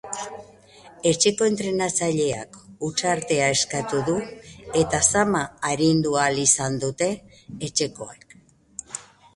Etxeko 1.09 1.49
entrenatzaileak 1.49 2.57
hutsartea 2.87 3.51
eskatu 3.59 4.01
du 4.09 4.17
eta 4.83 5.03
zama 5.13 5.43
arindu 5.75 6.19
ahal 6.25 6.43
izan 6.49 6.81
dute 6.87 7.13
etxekoek. 7.71 8.37